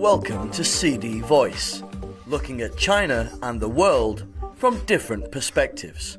[0.00, 1.82] Welcome to CD Voice,
[2.26, 4.24] looking at China and the world
[4.56, 6.16] from different perspectives.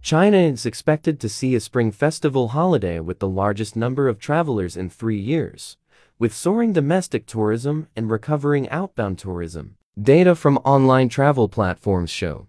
[0.00, 4.76] China is expected to see a spring festival holiday with the largest number of travelers
[4.76, 5.76] in three years,
[6.18, 9.76] with soaring domestic tourism and recovering outbound tourism.
[9.96, 12.48] Data from online travel platforms show.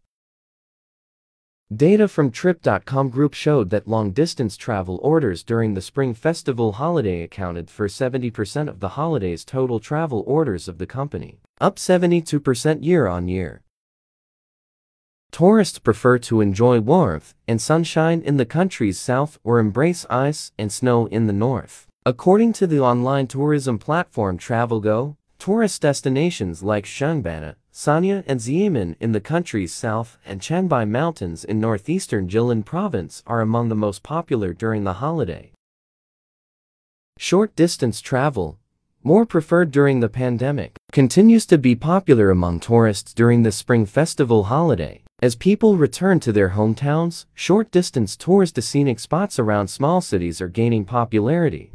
[1.72, 7.70] Data from Trip.com Group showed that long-distance travel orders during the Spring Festival holiday accounted
[7.70, 13.62] for 70% of the holiday's total travel orders of the company, up 72% year-on-year.
[15.32, 20.72] Tourists prefer to enjoy warmth and sunshine in the country's south or embrace ice and
[20.72, 21.88] snow in the north.
[22.06, 29.12] According to the online tourism platform TravelGo, tourist destinations like Xishuangbanna, Sanya and Xiamen in
[29.12, 34.54] the country's south and Changbai Mountains in northeastern Jilin province are among the most popular
[34.54, 35.52] during the holiday.
[37.18, 38.58] Short-distance travel,
[39.04, 44.44] more preferred during the pandemic, continues to be popular among tourists during the Spring Festival
[44.44, 45.04] holiday.
[45.22, 50.48] As people return to their hometowns, short-distance tours to scenic spots around small cities are
[50.48, 51.74] gaining popularity.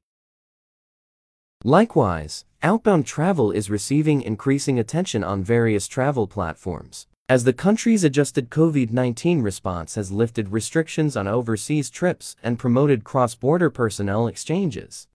[1.68, 7.06] Likewise, outbound travel is receiving increasing attention on various travel platforms.
[7.28, 13.68] As the country's adjusted COVID-19 response has lifted restrictions on overseas trips and promoted cross-border
[13.68, 15.08] personnel exchanges.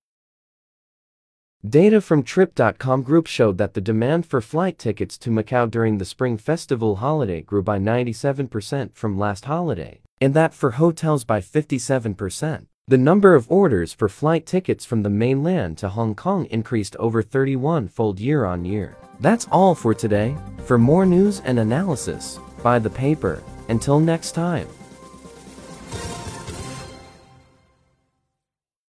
[1.67, 6.05] Data from Trip.com Group showed that the demand for flight tickets to Macau during the
[6.05, 12.67] Spring Festival holiday grew by 97% from last holiday, and that for hotels by 57%.
[12.85, 17.23] The number of orders for flight tickets from the mainland to Hong Kong increased over
[17.23, 18.97] 31-fold year-on-year.
[19.21, 20.35] That's all for today.
[20.65, 23.41] For more news and analysis, buy the paper.
[23.69, 24.67] Until next time.